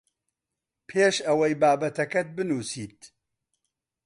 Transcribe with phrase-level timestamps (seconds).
[0.87, 3.01] پێش ئەوەی بابەتەکەت بنووسیت